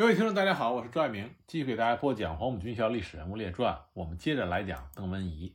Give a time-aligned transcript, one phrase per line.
[0.00, 3.74] 各位听众，大家好，我是朱爱明，继续给大家播讲《黄埔军校历史人物列传》。
[3.92, 5.54] 我们接着来讲邓文仪。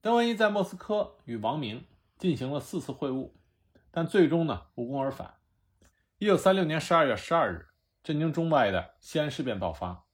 [0.00, 3.30] 邓文仪在莫斯科与王明进行了四次会晤，
[3.92, 5.34] 但最终呢无功而返。
[6.18, 7.68] 一九三六年十二月十二日，
[8.02, 10.06] 震惊中外的西安事变爆发，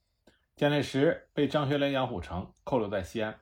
[0.55, 3.41] 蒋介石被张学良、杨虎城扣留在西安，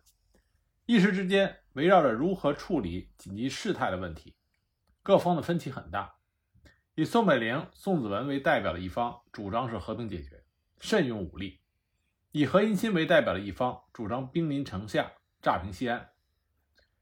[0.86, 4.36] 一时之间围绕着如何处理紧急事态的问题，
[5.02, 6.14] 各方的分歧很大。
[6.94, 10.44] 以宋美龄、宋子文为代表的一方主张是和平解决，
[10.78, 11.60] 慎用武力；
[12.32, 16.10] 以何应钦为代表的一方主张兵临城下，炸平西安。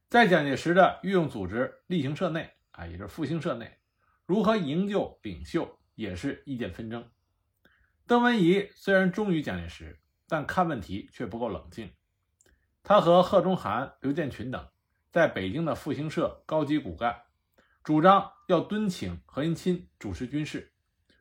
[0.09, 3.78] 在蒋介石的御用组织力行社内，啊，也就是复兴社内，
[4.27, 7.11] 如何营救领袖也是意见纷争。
[8.06, 11.92] 邓文仪虽然忠于蒋介石，但看问题却不够冷静。
[12.84, 14.69] 他和贺中涵、刘建群等
[15.11, 17.22] 在北京的复兴社高级骨干。
[17.83, 20.72] 主张要敦请何应钦主持军事，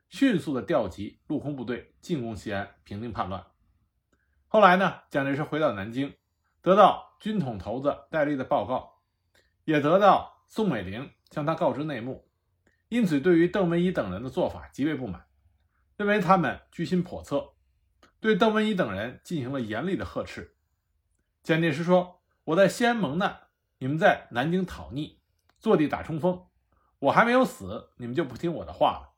[0.10, 3.46] 迅速的调集陆空部队进攻西安，平定叛乱。
[4.48, 6.16] 后来呢，蒋介石回到南京，
[6.64, 9.04] 得到军统头子戴笠的报告，
[9.64, 12.28] 也得到宋美龄向他告知内幕，
[12.88, 15.28] 因此对于邓文仪等人的做法极为不满，
[15.98, 17.54] 认为他们居心叵测，
[18.20, 20.56] 对邓文仪等人进行了严厉的呵斥。
[21.44, 25.22] 蒋介石说：“我在西安蒙难，你们在南京讨逆，
[25.60, 26.44] 坐地打冲锋。”
[27.00, 29.14] 我还没有死，你们就不听我的话了。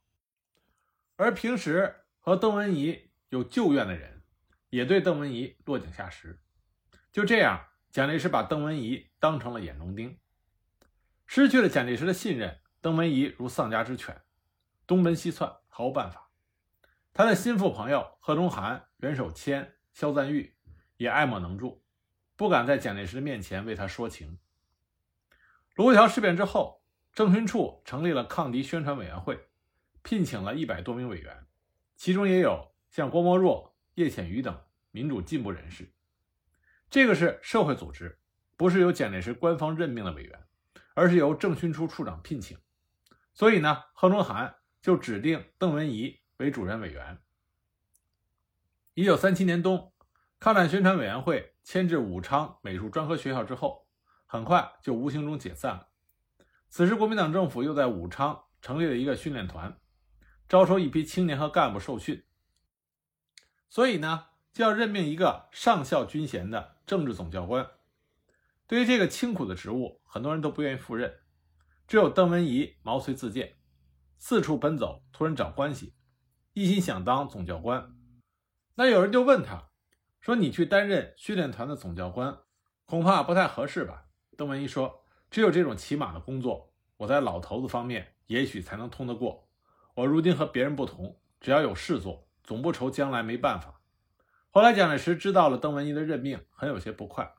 [1.16, 4.24] 而平时和邓文仪有旧怨的人，
[4.70, 6.40] 也对邓文仪落井下石。
[7.12, 10.20] 就这样，蒋介石把邓文仪当成了眼中钉。
[11.26, 14.22] 失去了蒋介石的信任，邓文仪如丧家之犬，
[14.86, 16.30] 东奔西窜，毫无办法。
[17.14, 20.56] 他的心腹朋友贺中涵、袁守谦、肖赞玉
[20.98, 21.84] 也爱莫能助，
[22.36, 24.38] 不敢在蒋介石的面前为他说情。
[25.74, 26.81] 卢沟桥事变之后。
[27.14, 29.50] 政训处成立了抗敌宣传委员会，
[30.02, 31.46] 聘请了一百多名委员，
[31.98, 35.94] 其中也有像郭沫若、叶浅予等民主进步人士。
[36.90, 38.20] 这个是社会组织，
[38.56, 40.48] 不是由蒋介石官方任命的委员，
[40.94, 42.58] 而是由政训处处长聘请。
[43.34, 47.20] 所以呢，贺中涵就指定邓文仪为主任委员。
[48.94, 49.94] 一九三七年冬，
[50.40, 53.88] 抗战宣传委员会迁至武昌美术专科学校之后，
[54.26, 55.91] 很快就无形中解散了。
[56.72, 59.78] 此时，国民党政府又在武昌成立了一个训练团，
[60.48, 62.24] 招收一批青年和干部受训。
[63.68, 67.70] 所以呢，就要任命一个上校军衔的政治总教官。
[68.68, 71.20] 对于这个清苦的职务，很多人都不愿意赴任，
[71.90, 73.58] 只有邓文仪毛遂自荐，
[74.18, 75.94] 四处奔走，托人找关系，
[76.54, 77.94] 一心想当总教官。
[78.76, 79.72] 那有人就问他，
[80.22, 82.40] 说：“你去担任训练团的总教官，
[82.86, 84.06] 恐怕不太合适吧？”
[84.38, 85.01] 邓文仪说。
[85.32, 89.48] 只有这种起码的工作，我在老头子方面也许才能通得过。
[89.96, 93.82] 我如今和别人不同，只要有事做，总不愁将来没办法。
[94.50, 97.34] 后来蒋介石知道了邓文仪的任命，很有些不快。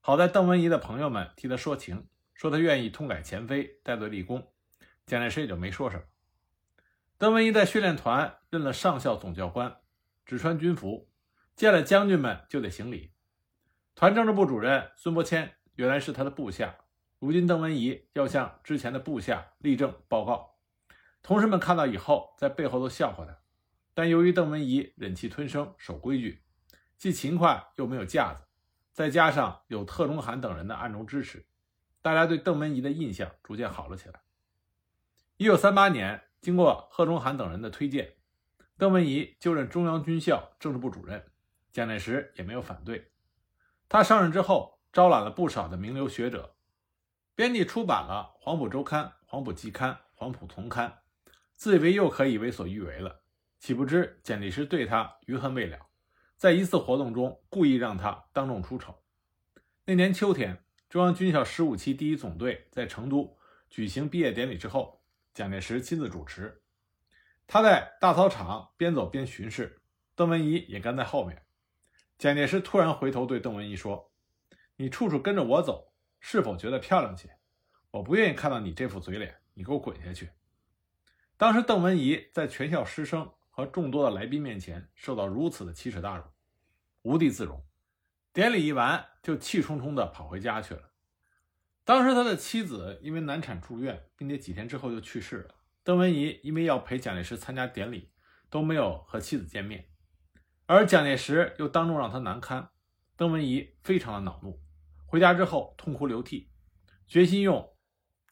[0.00, 4.52] 好在邓文仪的朋友们替他说情，说他愿意痛改前非，戴罪立功，
[5.04, 6.04] 蒋介石也就没说什么。
[7.18, 9.76] 邓文仪在训练团任了上校总教官，
[10.24, 11.10] 只穿军服，
[11.56, 13.12] 见了将军们就得行礼。
[13.96, 16.76] 团政治部主任孙伯谦原来是他的部下。
[17.18, 20.56] 如今，邓文仪要向之前的部下立正报告，
[21.22, 23.38] 同事们看到以后，在背后都笑话他。
[23.94, 26.42] 但由于邓文仪忍气吞声、守规矩，
[26.98, 28.44] 既勤快又没有架子，
[28.92, 31.46] 再加上有特中韩等人的暗中支持，
[32.02, 34.20] 大家对邓文仪的印象逐渐好了起来。
[35.36, 38.16] 一九三八年，经过贺中韩等人的推荐，
[38.76, 41.24] 邓文仪就任中央军校政治部主任，
[41.72, 43.12] 蒋介石也没有反对。
[43.88, 46.54] 他上任之后，招揽了不少的名流学者。
[47.36, 50.88] 编辑出版了《黄埔周刊》《黄埔季刊》《黄埔同刊》，
[51.56, 53.22] 自以为又可以为所欲为了。
[53.58, 55.76] 岂不知蒋介石对他余恨未了，
[56.36, 59.02] 在一次活动中故意让他当众出丑。
[59.84, 63.36] 那年秋天，中央军校十五期第一总队在成都
[63.68, 65.02] 举行毕业典礼之后，
[65.32, 66.62] 蒋介石亲自主持。
[67.48, 69.82] 他在大操场边走边巡视，
[70.14, 71.42] 邓文仪也跟在后面。
[72.16, 74.12] 蒋介石突然回头对邓文仪说
[74.78, 75.90] ：“你处处跟着我走。”
[76.26, 77.36] 是否觉得漂亮些？
[77.90, 80.30] 我不愿意看到你这副嘴脸，你给我滚下去！
[81.36, 86.24] 当时邓文仪在全校师生和众多的来宾面前受到如此的奇耻大辱，
[87.02, 87.62] 无地自容。
[88.32, 90.92] 典礼一完，就气冲冲地跑回家去了。
[91.84, 95.54] 当时他的妻子因为难产住院，并且几天之后就去世了。
[95.82, 98.10] 邓文仪因为要陪蒋介石参加典礼，
[98.48, 99.90] 都没有和妻子见面，
[100.64, 102.70] 而蒋介石又当众让他难堪，
[103.14, 104.63] 邓文仪非常的恼怒。
[105.14, 106.50] 回家之后痛哭流涕，
[107.06, 107.72] 决心用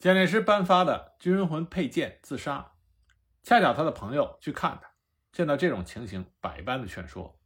[0.01, 2.73] 蒋介石颁发的军人魂佩剑自杀。
[3.45, 4.91] 恰巧他的朋友去看他，
[5.31, 7.39] 见到这种情形，百般的劝说，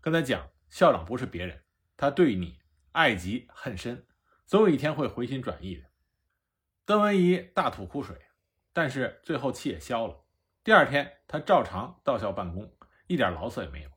[0.00, 1.62] 跟他讲，校长不是别人，
[1.96, 2.58] 他对你
[2.90, 4.08] 爱极恨深，
[4.44, 5.84] 总有一天会回心转意的。
[6.84, 8.16] 邓文仪大吐苦水，
[8.72, 10.24] 但是最后气也消了。
[10.64, 12.76] 第二天，他照常到校办公，
[13.06, 13.90] 一点牢骚也没有。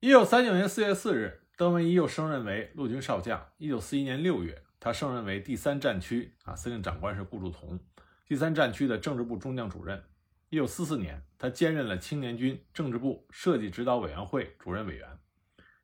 [0.00, 3.46] 一九三九年四月四日，邓文仪又升任为陆军少将。
[3.58, 7.78] 一九四一年六月，他升任为第三战区啊司令长官是顾祝同，
[8.26, 10.02] 第三战区的政治部中将主任。
[10.48, 15.06] 一九四四年，他兼任了青年军政治部设计指导委员会主任委员。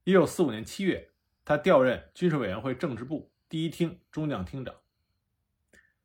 [0.05, 1.11] 一九四五年七月，
[1.45, 4.75] 他调任军事委员会政治部第一厅中将厅长。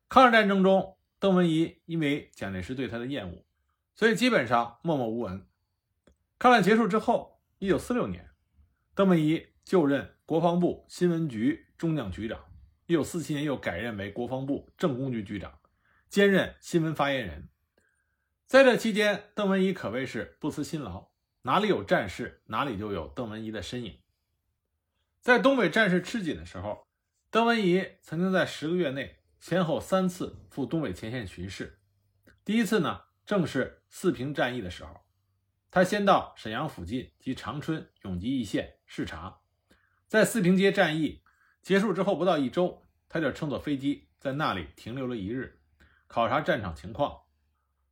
[0.10, 3.46] 抗日战争中，邓文仪因为蒋介石对他的厌恶，
[3.96, 5.48] 所以基本上默默无闻。
[6.38, 8.32] 抗战结束之后，一九四六年，
[8.94, 12.44] 邓文仪就任国防部新闻局中将局长。
[12.88, 15.60] 一九四七年又改任为国防部政工局局长，
[16.10, 17.50] 兼任新闻发言人。
[18.46, 21.10] 在这期间，邓文仪可谓是不辞辛劳，
[21.44, 24.00] 哪里有战事，哪里就有邓文仪的身影。
[25.22, 26.88] 在东北战事吃紧的时候，
[27.30, 29.18] 邓文仪曾经在十个月内。
[29.40, 31.80] 先后三次赴东北前线巡视，
[32.46, 35.02] 第一次呢，正是四平战役的时候，
[35.72, 39.41] 他先到沈阳附近及长春、永吉一线视察，
[40.12, 41.24] 在四平街战役
[41.62, 45.62] 结束之后不到一周，他就乘坐飞机在那里停留了一日，
[46.06, 47.22] 考察战场情况，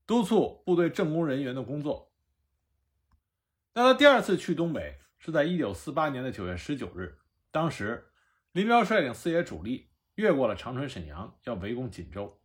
[0.06, 2.12] 督促部队政工人员的工作。
[3.74, 7.20] 那他第二次去东北是在一九四八年的九月十九日，
[7.52, 8.10] 当时
[8.52, 9.88] 林彪率领四野主力。
[10.16, 12.42] 越过了长春、沈阳，要围攻锦州。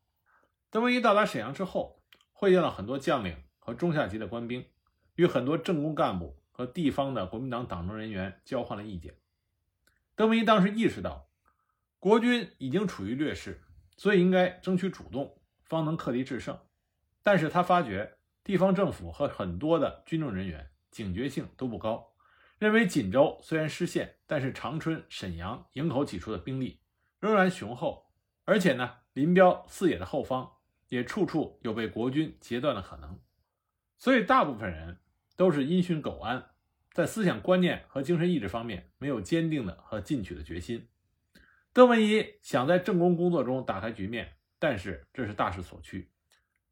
[0.70, 2.00] 邓文仪到达沈阳之后，
[2.32, 4.64] 会见了很多将领和中下级的官兵，
[5.16, 9.16] 与很多政工干部和地方的国民党党政人员交换了意见。
[10.16, 11.28] 邓明仪当时意识到，
[11.98, 13.60] 国军已经处于劣势，
[13.96, 16.58] 所以应该争取主动，方能克敌制胜。
[17.22, 22.12] 但是他发觉地方政府和很多的军政人员警觉性都不高，
[22.58, 26.80] 认为锦州虽然失陷，但是长春、沈阳营口几处的兵力。
[27.18, 28.12] 仍然雄厚，
[28.44, 30.52] 而且呢，林彪四野的后方
[30.90, 33.18] 也处处有被国军截断的可能，
[33.96, 35.00] 所以大部分人
[35.34, 36.50] 都是因循苟安，
[36.94, 40.88] 在思想观念和精神意志方面没有坚定的和进取的决心。
[41.72, 46.12] 邓文仪想在政工工作中打开局面，但是这是大势所趋，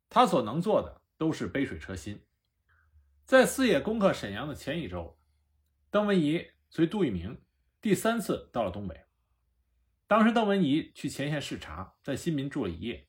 [0.08, 2.24] 他所能做的都是杯水车薪。
[3.24, 5.18] 在四野攻克沈阳的前一周，
[5.90, 7.42] 邓文仪随杜聿明
[7.80, 9.04] 第三次到了东北。
[10.06, 13.08] 当时邓文仪去前线视察，在新民住了一夜。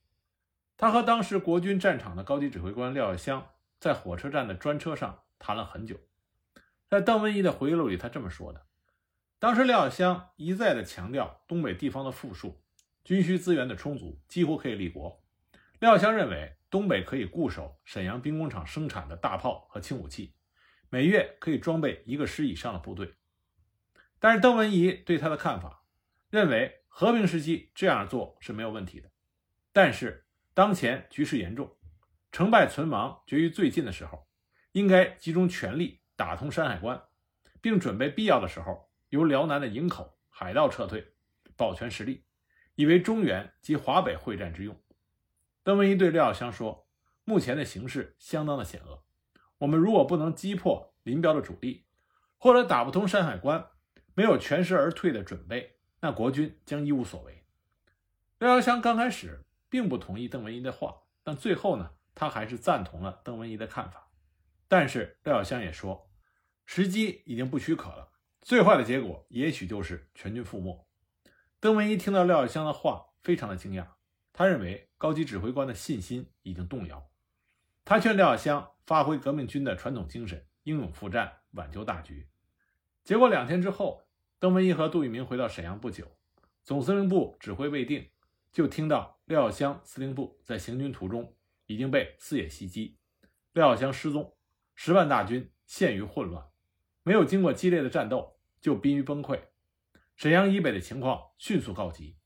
[0.76, 5.96] 他和当时国军战场的高级指挥官廖耀湘在火车站的专车上谈了很久。
[6.94, 8.68] 在邓文仪的回忆录里，他这么说的：
[9.40, 12.62] 当时廖耀湘一再的强调东北地方的富庶，
[13.02, 15.20] 军需资源的充足，几乎可以立国。
[15.80, 20.36] 廖耀湘认为东北可以固守沈阳兵工厂生产的大炮和轻武器，
[20.88, 23.14] 每月可以装备一个师以上的部队。
[24.20, 25.82] 但是邓文仪对他的看法，
[26.30, 26.84] 认为。
[26.96, 29.10] 和平时期这样做是没有问题的，
[29.72, 31.76] 但是当前局势严重，
[32.30, 34.28] 成败存亡决于最近的时候，
[34.70, 37.02] 应该集中全力打通山海关，
[37.60, 41.14] 并准备必要的时候由辽南的营口海盗撤退，
[41.56, 42.24] 保全实力，
[42.74, 44.80] 以为中原及华北会战之用。
[45.62, 46.88] 邓文仪对廖耀湘说
[47.24, 49.04] ：“目前的形势相当的险恶，
[49.58, 51.86] 我们如果不能击破林彪的主力，
[52.38, 53.70] 或者打不通山海关，
[54.14, 57.46] 没有全身而退的准备。”那国军将一无所为。
[58.38, 64.03] 廖耀湘刚开始并不同意邓文仪的话，但最后呢，他还是赞同了邓文仪的看法。
[64.76, 66.10] 但是廖耀湘也说，
[66.66, 68.10] 时机已经不许可了，
[68.42, 70.84] 最坏的结果也许就是全军覆没。
[71.60, 73.86] 邓文仪听到廖耀湘的话，非常的惊讶，
[74.32, 77.08] 他认为高级指挥官的信心已经动摇。
[77.84, 82.28] 他劝廖耀湘发挥革命军的传统精神，英勇赴战，挽救大局。
[83.04, 84.02] 结果两天之后。
[84.40, 86.18] 邓文仪和杜聿明回到沈阳不久，
[86.64, 88.10] 总司令部指挥未定，
[88.52, 91.34] 就听到廖耀湘司令部在行军途中
[91.66, 92.98] 已经被四野袭击，
[93.52, 94.36] 廖耀湘失踪，
[94.74, 96.44] 十万大军陷于混乱，
[97.02, 99.40] 没有经过激烈的战斗就濒于崩溃。
[100.16, 102.16] 沈阳以北的情况迅速告急，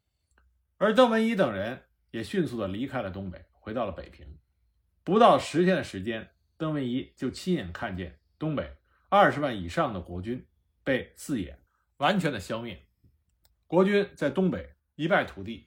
[0.77, 4.39] 而邓文仪等人也迅速地离开了东北，回到了北平。
[5.05, 8.77] 不到十天的时间，邓文仪就亲眼看见东北
[9.09, 10.47] 二十万以上的国军
[10.83, 11.59] 被四野。
[11.99, 12.87] 完全的消灭，
[13.67, 15.67] 国军在东北一败涂地。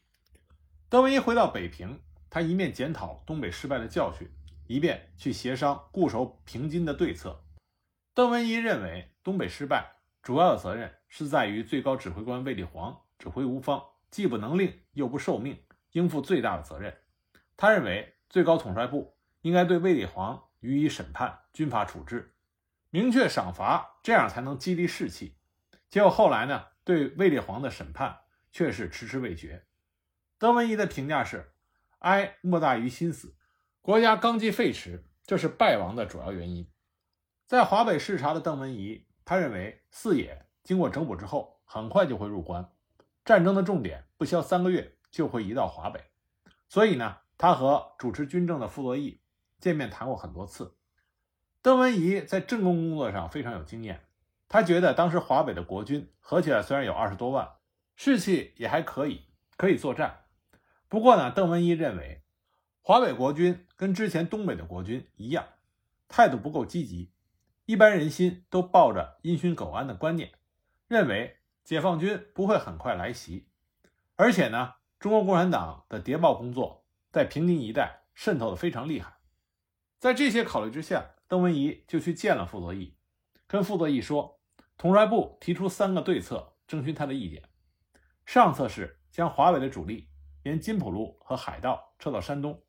[0.88, 4.32] 邓文仪回到北平，他一面检讨东北失败的教训，
[4.68, 7.44] 一面去协商固守平津的对策。
[8.14, 16.98] 邓文仪认为，东北失败主要的责任是在于最高指挥官卫立煌指挥无方，既不能令又不受命，应负最大的责任。
[17.56, 22.36] 他认为，最高统帅部应该对卫立煌予以审判、军法处置，
[22.90, 25.38] 明确赏罚，这样才能激励士气。
[25.90, 28.20] 结果后来呢，对卫立煌的审判
[28.52, 29.66] 却是迟迟未决。
[30.38, 31.54] 邓文仪的评价是：
[32.00, 33.36] 哀莫大于心死，
[33.84, 36.70] 国家纲纪废弛，这是败亡的主要原因。
[37.48, 42.72] 在华北视察的邓文仪，他认为四野经过整补之后，很快就会入关，
[43.26, 46.00] 战争的重点不消三个月就会移到华北，
[46.70, 49.20] 所以呢，他和主持军政的傅作义
[49.60, 50.78] 见面谈过很多次。
[51.64, 54.06] 邓文仪在政工工作上非常有经验。
[54.48, 57.50] 他觉得当时华北的国军合起来虽然有二十多万，
[57.96, 59.26] 士气也还可以，
[59.58, 60.26] 可以作战。
[60.88, 62.21] 不过呢，邓文仪认为，
[62.82, 65.48] 华北国军跟之前东北的国军一样，
[66.08, 67.12] 态度不够积极，
[67.66, 70.32] 一般人心都抱着因循苟安的观念，
[70.88, 73.48] 认为解放军不会很快来袭。
[74.16, 79.18] 而且呢，中国共产党的谍报工作在平津一带渗透的非常厉害。
[80.00, 82.98] 在这些考虑之下，邓文仪就去见了傅作义，
[83.48, 84.40] 跟傅作义说。
[84.78, 87.44] 统帅部提出三个对策，征询他的意见。
[88.26, 90.10] 上策是将华北的主力
[90.42, 92.60] 沿金浦路和海道撤到山东，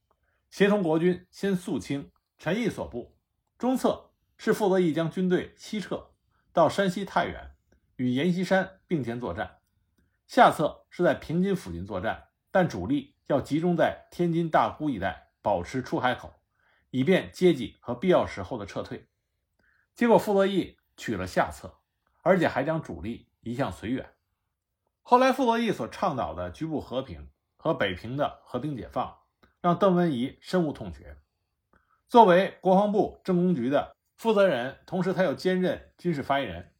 [0.52, 3.16] 协同国军先肃清陈毅所部；
[3.56, 6.10] 中策是傅作义将军队西撤
[6.52, 7.56] 到山西太原，
[7.96, 9.62] 与阎锡山并肩作战；
[10.26, 16.34] 下策是在平津附近作战，但主力要集中在天津大沽一带，保持出海口，
[16.90, 19.08] 以便接济和必要时候的撤退。
[19.94, 21.78] 结果傅作义取了下策。
[22.24, 24.14] 而且还将主力移向绥远。
[25.00, 29.18] 后来，傅作义所倡导的局部和平和北平的和平解放，
[29.62, 31.16] 让邓文仪深恶痛绝。
[32.08, 36.72] 作为国防部政工局的负责人，同时他又兼任军事发言人，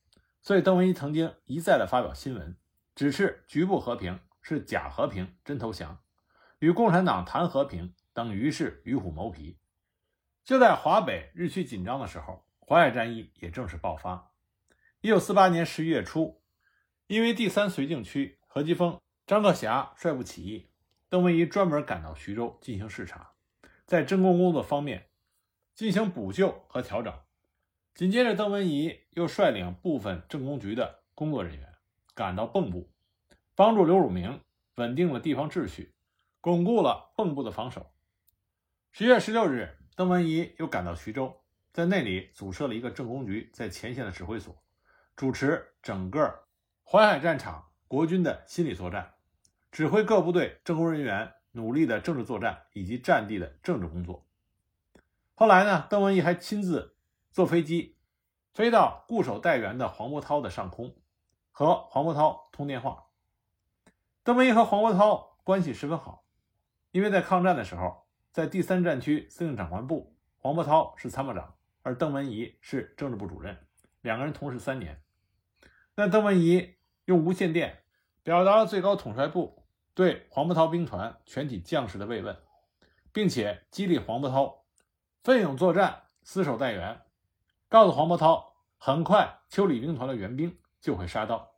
[0.43, 2.57] 所以邓文仪曾经一再的发表新闻，
[2.95, 6.01] 指示局部和平是假和平、真投降，
[6.59, 9.59] 与共产党谈和平等于是与虎谋皮。
[10.45, 14.33] 就在华北日趋紧张的时候，淮海战役也正式爆发。
[15.01, 16.43] 一九四八年十一月初，
[17.07, 20.69] 因为第三绥靖区何基沣、张克侠率部起义，
[21.13, 23.33] 邓文仪专门赶到徐州进行视察，
[23.85, 25.11] 在征工工作方面
[25.75, 27.13] 进行补救和调整。
[27.95, 31.75] 紧接着，邓文仪又率领部分政工局的工作人员
[32.15, 32.89] 赶到蚌埠，
[33.55, 34.41] 帮助刘汝明
[34.77, 35.93] 稳定了地方秩序，
[36.41, 37.93] 巩固了蚌埠的防守。
[38.91, 41.43] 十月十六日，邓文仪又赶到徐州，
[41.75, 44.57] 在那里组设了一个政工局在前线的指挥所。
[45.15, 46.45] 主持整个
[46.83, 49.13] 淮海战场国军的心理作战，
[49.73, 54.27] 指挥各部队政工人员努力的政治作战以及战地的政治工作。
[55.35, 56.95] 后来呢，邓文仪还亲自
[57.31, 57.97] 坐飞机
[58.53, 60.95] 飞到固守待援的黄伯韬的上空，
[61.51, 63.07] 和黄伯韬通电话。
[64.23, 66.27] 邓文仪和黄伯韬关系十分好，
[66.91, 73.57] 因为在抗战的时候，在第三战区司令长官部，黄伯韬是参谋长，而邓文仪是政治部主任。
[74.03, 75.03] 两个人同时三年，
[75.95, 76.75] 那邓文仪
[77.07, 77.85] 用无线电
[78.23, 79.62] 表达了最高统帅部
[79.95, 82.37] 对黄伯韬兵团全体将士的慰问，
[83.13, 84.65] 并且激励黄伯韬
[85.23, 87.03] 奋勇作战、死守待援，
[87.69, 91.55] 告诉黄伯韬，很快邱李兵团的援兵就会杀到。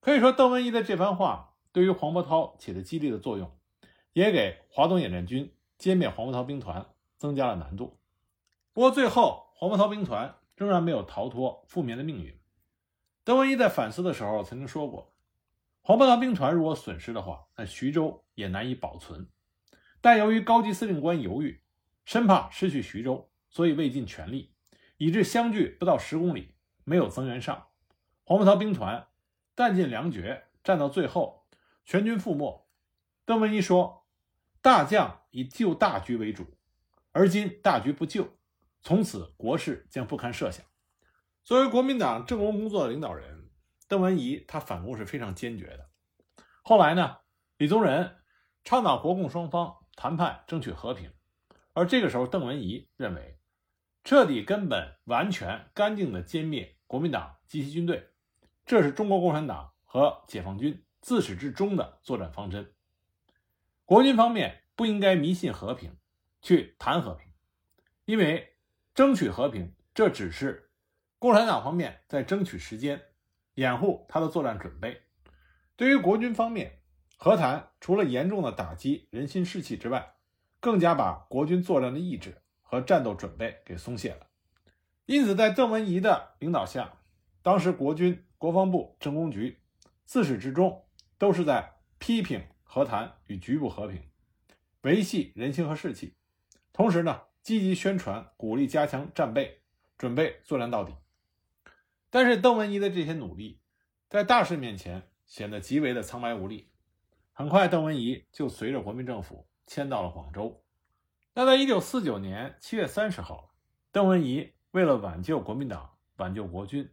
[0.00, 3.56] 可以说，邓文仪的这番话对于黄伯韬起了激励的作用，
[4.12, 6.86] 也给华东野战军歼灭黄伯韬兵团
[7.16, 7.98] 增加了难度。
[8.72, 10.36] 不过，最后黄伯韬兵团。
[10.56, 12.38] 仍然没有逃脱覆灭的命运。
[13.24, 15.09] 邓文仪在反思的时候曾经说过
[15.82, 19.28] ：“黄伯韬兵团如果损失的话，那徐州也难以保存。
[20.00, 21.62] 但由于高级司令官犹豫，
[22.04, 24.54] 生怕失去徐州，所以未尽全力，
[24.98, 27.68] 以致相距不到十公里，没有增援上。
[28.24, 29.08] 黄伯韬兵团
[29.54, 31.46] 弹尽粮绝，战到最后，
[31.84, 32.68] 全军覆没。”
[33.24, 34.06] 邓文仪说
[34.60, 36.56] ：“大将以救大局为主，
[37.12, 38.36] 而今大局不救。”
[38.82, 40.64] 从此，国事将不堪设想。
[41.44, 43.39] 作为国民党政工工作的领导人，
[43.90, 45.90] 邓文仪他反攻是非常坚决的。
[46.62, 47.18] 后来呢，
[47.58, 48.18] 李宗仁
[48.62, 51.12] 倡导国共双方谈判争取和平，
[51.72, 53.40] 而这个时候，邓文仪认为，
[54.04, 58.08] 彻底、根本、完全、干净的歼灭国民党及其军队，
[58.64, 62.72] 这是中国共产党和解放军自始至终的作战方针。
[63.84, 65.98] 国军方面不应该迷信和平，
[66.40, 67.32] 去谈和平，
[68.04, 68.46] 因为。
[68.92, 70.72] 争取和平，这只是
[71.18, 73.00] 共产党方面在争取时间，
[73.54, 75.02] 掩护他的作战准备。
[75.76, 76.80] 对于国军方面，
[77.16, 80.14] 和谈除了严重的打击人心士气之外，
[80.60, 84.26] 更加把国军作战的意志和战斗准备给松懈了。
[85.06, 86.92] 因此，在邓文仪的领导下，
[87.42, 89.60] 当时国军国防部政工局
[90.04, 90.84] 自始至终
[91.18, 94.02] 都是在批评和谈与局部和平，
[94.82, 96.14] 维系人心和士气，
[96.72, 97.22] 同时呢。
[97.42, 99.62] 积极宣传，鼓励加强战备，
[99.96, 100.92] 准备作战到底。
[102.10, 103.60] 但是邓文仪的这些努力，
[104.08, 106.70] 在大势面前显得极为的苍白无力。
[107.32, 110.62] 很快，邓文仪就随着国民政府迁到了广州。
[111.32, 113.54] 那在一九四九年七月三十号，
[113.92, 116.90] 邓文仪为了挽救国民党、挽救国军，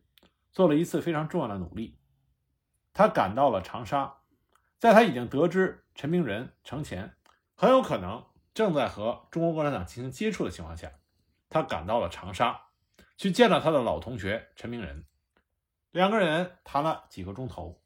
[0.52, 2.00] 做了一次非常重要的努力。
[2.94, 4.18] 他赶到了长沙，
[4.78, 7.16] 在他已经得知陈明仁、程潜
[7.56, 10.92] 很有可能正在和中国共产党进行接触的情况下，
[11.50, 12.67] 他赶到了长沙，
[13.18, 15.06] 去见了他的老同学陈明仁。
[15.92, 17.82] 两个人谈了几个钟头，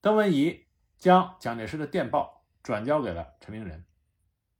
[0.00, 0.66] 邓文仪
[0.98, 3.86] 将蒋介石的电报转交给了陈明仁，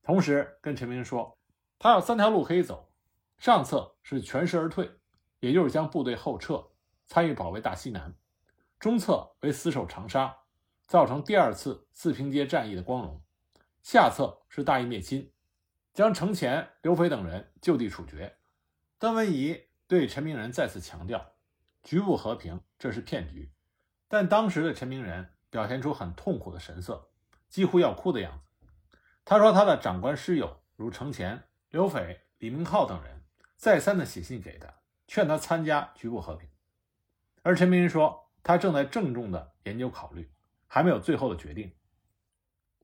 [0.02, 1.38] 同时跟陈明仁说，
[1.78, 2.92] 他有三条路可以走：
[3.36, 4.90] 上策是全师而退，
[5.40, 6.70] 也就是将部队后撤，
[7.06, 8.14] 参与保卫大西南。
[8.78, 10.38] 中策为死守长沙，
[10.86, 13.20] 造成第二次四平街战役的光荣；
[13.82, 15.32] 下策是大义灭亲，
[15.92, 18.38] 将程潜、刘斐等人就地处决。
[18.98, 21.32] 邓文仪对陈明仁再次强调，
[21.82, 23.50] 局部和平这是骗局。
[24.06, 27.10] 但当时的陈明仁表现出很痛苦的神色，
[27.48, 28.68] 几乎要哭的样子。
[29.24, 33.24] 他说，他的长官师友如程潜、刘斐、李明浩等人
[33.56, 34.72] 再三的写信给他，
[35.08, 36.48] 劝他参加局部和平，
[37.42, 38.26] 而陈明仁说。
[38.40, 40.30] 他正在郑重的研究考虑，
[40.66, 41.74] 还没有最后的决定。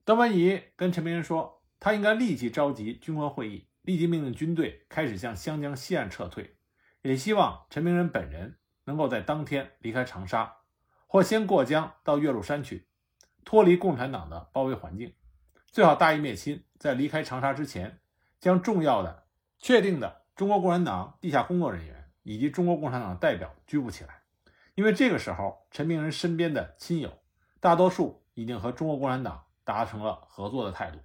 [0.03, 6.54] 邓文仪跟陈明仁说，他应该立即召集军官会议，立即命令军队开始向湘江西岸撤退，
[7.05, 10.55] 也希望陈明仁本人能够在当天离开长沙，
[11.05, 12.87] 或先过江到岳麓山去，
[13.43, 15.13] 脱离共产党的包围环境，
[15.67, 17.99] 最好大义灭亲，在离开长沙之前，
[18.39, 19.27] 将重要的、
[19.59, 24.23] 确定的中国共产党地下工作人员以及中国共产党代表拘捕起来。
[24.73, 27.19] 因为这个时候，陈明仁身边的亲友
[27.59, 30.97] 大多数已经和中国共产党达成了合作的态度。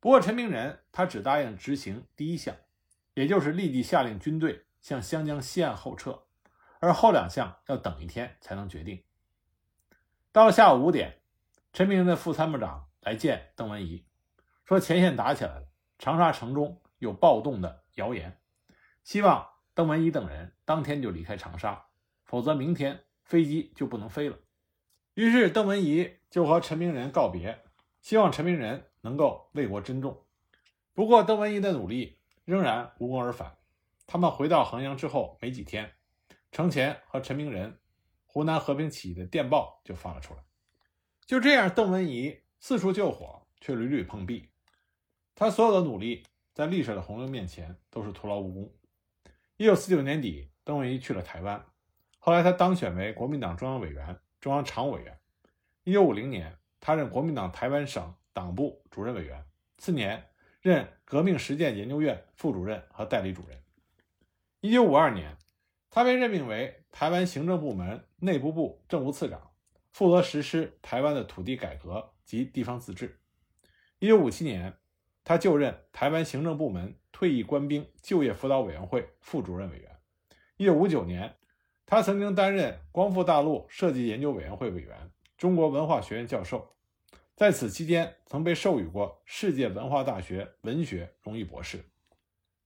[0.00, 2.56] 不过，陈明仁他只答应执行第一项，
[3.12, 6.22] 也就是立即下令军队向湘江西岸后撤，
[6.78, 9.02] 而后两项要等一天才能决定。
[10.30, 11.22] 到了下午五点，
[11.72, 14.06] 陈明仁的副参谋长来见邓文仪，
[14.64, 15.66] 说前线打起来了，
[15.98, 18.40] 长沙城中有暴动的谣言，
[19.02, 21.86] 希望邓文仪等人当天就离开长沙。
[22.24, 24.38] 否则，明天飞机就不能飞了。
[25.14, 27.64] 于是，邓文仪就和陈明仁告别，
[28.02, 30.24] 希望陈明仁能够为国珍重。
[30.94, 33.56] 不过，邓文仪的努力仍然无功而返。
[34.06, 35.92] 他们回到衡阳之后没几天，
[36.52, 37.78] 程潜和陈明仁
[38.24, 40.40] 湖南和平起义的电报就发了出来。
[41.24, 44.50] 就这样，邓文仪四处救火，却屡屡碰壁。
[45.34, 48.72] 他所有的努力在历史的洪流面前都是徒劳无功。
[49.56, 51.66] 一九四九年底，邓文仪去了台湾。
[52.18, 55.18] 后来，他当选为国民党中央委员、中央常务委员。
[55.84, 59.44] 一九五零年，他任国民党台湾省党部主任委员。
[59.78, 60.28] 次年，
[60.60, 63.60] 任革命实践研究院副主任和代理主任。
[64.60, 65.36] 一九五二年，
[65.90, 69.50] 他被任命为台湾行政部门内部部政务次长，
[69.92, 73.18] 负责实施台湾的土地改革及地方自治。
[73.98, 74.74] 一九五七年，
[75.24, 79.90] 他就任台湾行政部门退役官兵就业辅导委员会副主任委员。
[80.56, 81.34] 一九五九年。
[81.88, 86.74] 他曾经担任光复大陆设计研究委员会委员、中国文化学院教授，
[87.36, 91.78] 在此期间曾被授予过世界文化大学文学荣誉博士。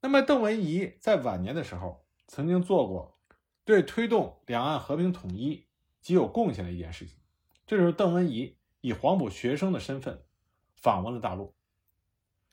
[0.02, 3.18] 那么，邓文仪在晚年的时候曾经做过
[3.64, 5.66] 对推动两岸和平统一
[6.00, 7.18] 极有贡献的一件事情，
[7.66, 10.24] 这就是邓文仪以黄埔学生的身份
[10.74, 11.54] 访问了大陆。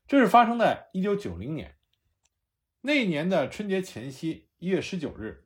[0.07, 1.77] 这是发生在一九九零年
[2.81, 5.45] 那一年的春节前夕，一月十九日。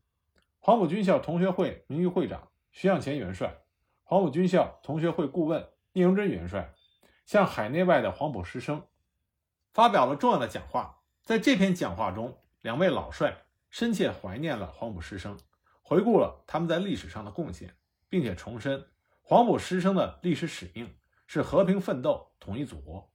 [0.60, 3.62] 黄埔军校同学会名誉会长徐向前元帅，
[4.04, 6.74] 黄埔军校同学会顾问聂荣臻元帅，
[7.26, 8.88] 向海内外的黄埔师生
[9.74, 11.01] 发表了重要的讲话。
[11.32, 15.40] 在这篇讲话中，两位老帅深切怀念了黄埔师生，
[15.82, 17.74] 回顾了他们在历史上的贡献，
[18.10, 18.86] 并且重申
[19.22, 20.94] 黄埔师生的历史使命
[21.28, 23.14] 是和平奋斗、统一祖国。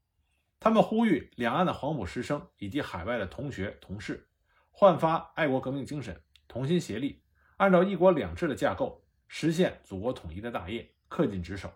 [0.58, 4.26] 他们呼吁两岸的黄埔师生以及海外的同学同事
[4.70, 7.22] 焕发爱国革命精神，同心协力。
[7.58, 11.70] 按照一国两制的架构实现祖国统一的大业，恪尽职守。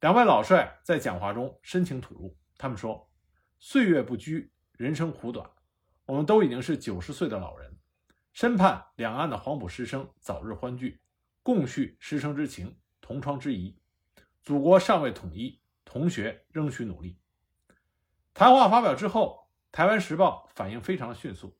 [0.00, 3.10] 两位老帅在讲话中深情吐露，他们说
[3.60, 5.50] ：“岁月不居，人生苦短，
[6.06, 7.76] 我们都已经是九十岁的老人，
[8.32, 11.00] 深盼两岸的黄埔师生早日欢聚，
[11.42, 13.76] 共叙师生之情，同窗之谊。
[14.40, 17.18] 祖国尚未统一，同学仍需努力。”
[18.32, 21.58] 谈话发表之后，《台湾时报》反应非常迅速。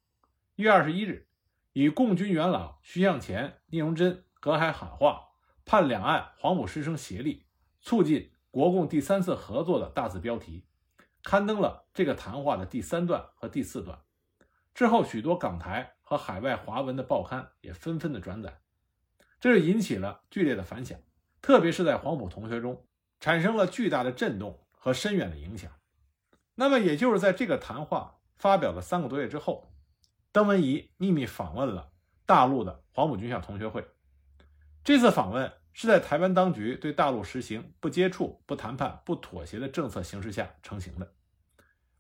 [0.55, 1.27] 一月二十一日。
[1.73, 5.31] 以“共军元老徐向前、聂荣臻隔海喊话，
[5.65, 7.47] 盼两岸黄埔师生协力，
[7.81, 10.68] 促进国共第三次合作”的大字标题，
[11.29, 13.99] 刊登了这个谈话的第三段和第四段。
[14.73, 18.63] 之后，许多港台和海外华文的报刊也纷纷的转载，
[19.39, 20.99] 这就引起了剧烈的反响，
[21.43, 22.83] 特别是在黄埔同学中
[23.21, 25.71] 产生了巨大的震动和深远的影响。
[26.55, 29.71] 那么，也就是在这个谈话发表了三个多月之后，
[30.33, 31.91] 邓文仪秘密访问了
[32.25, 33.87] 大陆的黄埔军校同学会。
[34.83, 41.13] 这次访问是在台湾当局对大陆实行不接触、不谈判、不妥协的政策形势下成型的。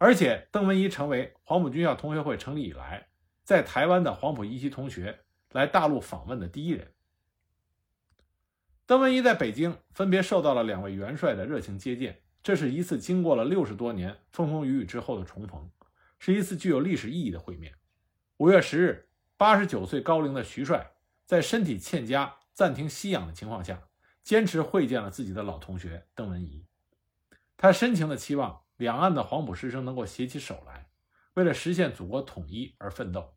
[0.00, 3.08] 而且，邓文仪成为黄埔军校同学会成立以来，
[3.42, 6.92] 在台湾的黄埔一期同学来大陆访问的第一人。
[8.86, 15.68] 邓文仪在北京分别受到了两位元帅的热情接见，这是一次经过了六十多年风风雨雨之后的重逢，
[16.20, 17.74] 是一次具有历史意义的会面。
[18.36, 20.92] 五月十日，八十九岁高龄的徐帅
[21.26, 23.82] 在身体欠佳、暂停吸氧的情况下，
[24.22, 26.64] 坚持会见了自己的老同学邓文仪。
[27.56, 28.62] 他深情的期望。
[28.78, 30.88] 两岸的黄埔师生能够携起手来，
[31.34, 33.36] 为了实现祖国统一而奋斗。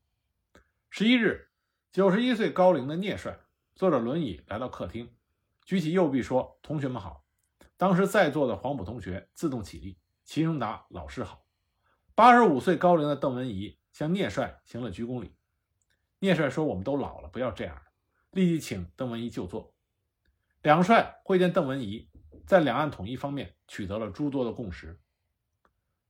[0.92, 1.50] 十一日，
[1.92, 3.40] 九十一岁高龄的聂帅
[3.76, 5.12] 坐着轮椅来到客厅，
[5.66, 7.26] 举起右臂说：“同学们好。”
[7.76, 11.44] 当时在座的黄埔同学自动起立，齐声答：“老师好。”
[12.14, 15.36] 八十五岁高龄的邓文仪向聂帅行了鞠躬礼。
[16.20, 17.82] 聂帅说：“我们都老了，不要这样。”
[18.30, 19.74] 立即请邓文仪就坐。
[20.62, 22.08] 两帅会见邓文仪，
[22.46, 25.02] 在两岸统一方面取得了诸多的共识。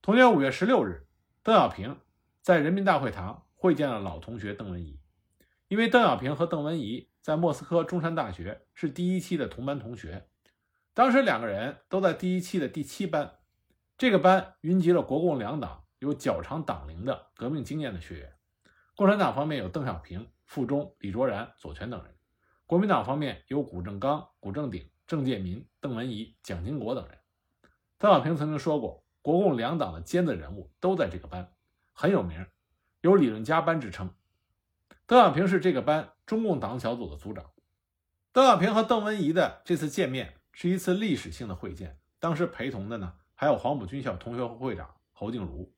[0.02, 1.06] 同年五月十六日，
[1.44, 2.00] 邓小平
[2.40, 4.98] 在人民大会堂会见了老同学邓文仪。
[5.68, 10.26] 因为邓小平和邓文仪在莫斯科中山大学是第一期的同班同学，
[10.92, 13.32] 当时两个人都在第一期的第七班。
[13.96, 18.32] 这个班云集了国共两党有较长党龄的革命经验的学员。
[18.96, 22.10] 共产党方面有邓小平、傅钟、李卓然、左权等人；
[22.66, 27.16] 国民党方面有谷正刚、谷正鼎、郑介民、邓文仪、蒋经国等人。
[27.98, 29.01] 邓小平曾经说过。
[29.22, 31.52] 国共两党的尖子人物都在这个班，
[31.92, 32.44] 很有名，
[33.00, 34.12] 有“理论家班”之称。
[35.06, 37.50] 邓小平是这个班中共党小组的组长。
[38.32, 45.72] 邓小平和邓文仪的这次见面是一次历史性的会见，当时陪同的呢还有黄埔军校同学会会长侯静茹。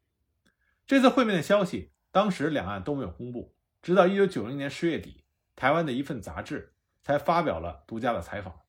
[0.87, 5.24] 这次会面的消息，当时两岸都没有公布，直到1990年10月底，
[5.57, 8.61] 台湾的一份杂志才发表了独家的采访，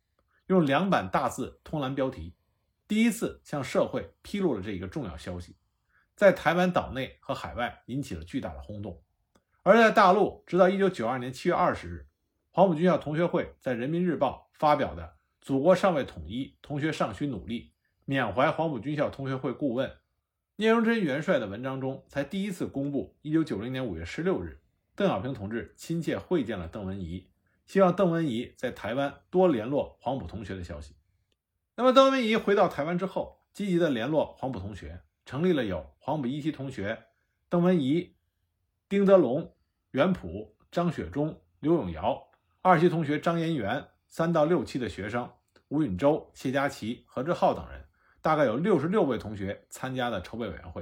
[0.47, 2.33] 用两版大字通栏标题。
[2.87, 5.55] 第一次向社会披露了这一个重要消息，
[6.15, 9.01] 在台湾岛内和海外引起了巨大的轰动。
[9.63, 12.07] 而在大陆，直到1992年7月20日，
[12.51, 15.03] 黄埔军校同学会在《人民日报》发表的
[15.41, 17.61] 《祖国尚未统一，同学尚需努力》
[18.05, 19.91] 缅怀黄埔军校同学会顾问
[20.57, 24.61] 聂荣臻元帅的文章中，才第一次公布1990年5月16日，
[24.95, 27.27] 邓小平同志亲切会见了邓文仪，
[27.65, 30.95] 希望邓文仪在台湾多联络黄埔同学的消息。
[31.77, 37.07] 那么，邓文仪回到台湾之后，积极的联络黄埔同学，成立了有黄埔一期同学
[37.49, 38.15] 邓文仪、
[38.87, 39.53] 丁德龙、
[39.91, 42.29] 袁普、张雪忠、刘永尧；
[42.61, 45.29] 二期同学张延元；三到六期的学生
[45.67, 47.83] 吴允洲、谢家琪、何志浩等人，
[48.21, 50.81] 大概有六十六位同学参加的筹备委员会。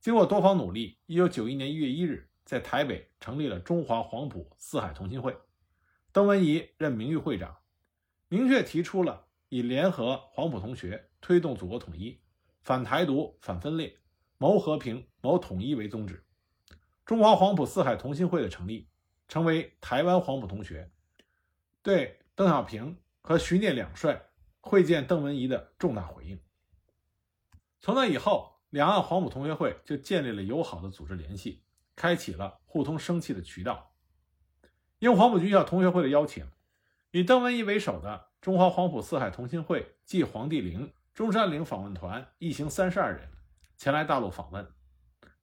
[0.00, 5.36] 经过多方努力，一九九一年一月一日，在台北成立了中华黄埔四海同心会，
[6.12, 7.58] 邓文仪任名誉会长，
[8.28, 9.26] 明确提出了。
[9.48, 12.20] 以联合黄埔同学推动祖国统一、
[12.60, 13.98] 反台独、反分裂、
[14.36, 16.24] 谋和平、谋统一为宗旨。
[17.06, 18.88] 中华黄埔四海同心会的成立，
[19.26, 20.90] 成为台湾黄埔同学
[21.82, 24.28] 对邓小平和徐聂两帅
[24.60, 26.38] 会见邓文仪的重大回应。
[27.80, 31.62] 从那以后，两岸黄埔同学会就建立了友好的组织联系，
[31.96, 33.94] 开启了互通生气的渠道。
[34.98, 36.46] 应黄埔军校同学会的邀请，
[37.12, 38.27] 以邓文仪为首的。
[38.40, 43.28] 中华黄埔四海同心会暨黄帝陵、中山陵访问团一行三十二人
[43.76, 44.72] 前来大陆访问。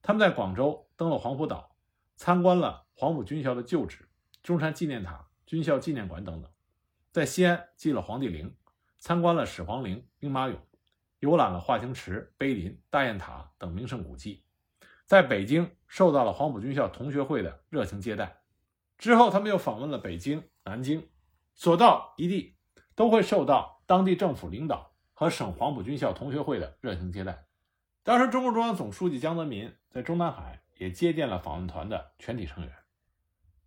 [0.00, 1.76] 他们在广州登陆黄埔岛，
[2.14, 4.08] 参观了黄埔军校的旧址、
[4.42, 6.50] 中山纪念塔、军校纪念馆等等；
[7.12, 8.56] 在西安祭了黄帝陵，
[8.98, 10.56] 参观了始皇陵、兵马俑，
[11.18, 14.42] 游览了华清池、碑林、大雁塔等名胜古迹；
[15.04, 18.40] 在北京受到了黄埔军校同学会的热情接待。
[18.96, 21.06] 之后，他们又访问了北京、南京，
[21.54, 22.55] 所到一地。
[22.96, 27.44] 都会受到当地政府领导和省黄埔军校同学会的热情接待。
[28.02, 32.72] 当时，中共中央总书记江泽民在中南海也接见了访问团的全体成员。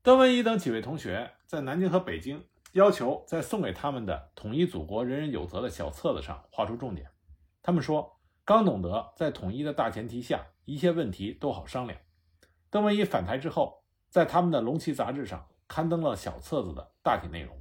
[0.02, 7.12] 邓文仪等几位同学在南京和北京，要求在送给他们的《统一祖国，人人有责》的小册子上画出重点。
[7.62, 12.00] 他们说，刚懂得在统一的大前提下，一切问题都好商量。
[12.70, 17.59] 邓文仪返台之后，在他们的《龙旗》杂志上刊登了小册子的大体内容。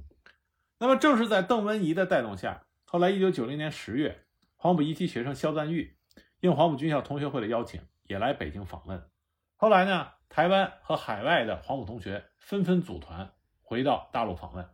[0.81, 5.97] 那么，正是在邓文仪的带动下，后来一九九零年十月，黄埔一期学生肖赞玉
[6.39, 9.09] 应黄埔军校同学会的邀请，也来北京访问。
[9.57, 14.69] 后来呢，台湾和海外的黄埔同学纷纷组团回到大陆访问。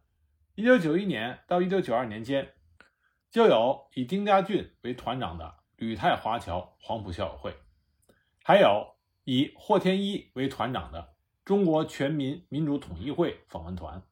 [0.54, 2.54] 一九九一年到一九九二年间，
[3.32, 7.58] 就有以丁家俊为团长的旅泰华侨黄埔校友会，
[8.44, 14.04] 还有以霍天一为团长的中国全民民主统一会访问团，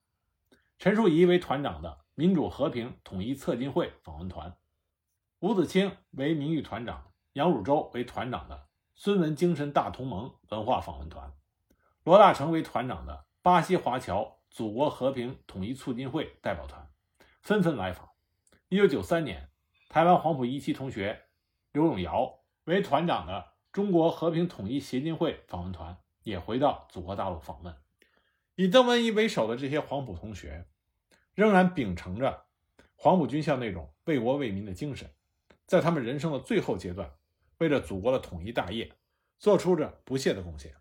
[0.84, 4.58] 陈树仪为团长的民主和平统一策进会访问团，
[5.40, 11.32] 吴子清为名誉团长，杨汝舟为团长的孙文精神大同盟文化访问团，
[12.04, 14.40] 罗大成为团长的巴西华侨。
[14.50, 16.92] 祖国和平统一促进会代表团
[17.42, 18.10] 纷纷来访。
[18.68, 19.50] 一九九三年，
[19.88, 21.24] 台湾黄埔一期同学
[21.72, 27.74] 刘永尧为团长的中国和平统一协进会访问团也回到祖国大陆访问。
[28.56, 30.68] 以邓文仪为首的这些黄埔同学，
[31.36, 32.46] 仍然秉承着
[32.96, 35.10] 黄埔军校那种为国为民的精神，
[35.66, 37.12] 在他们人生的最后阶段，
[37.58, 38.92] 为了祖国的统一大业，
[39.40, 40.74] 做出着不懈的贡献。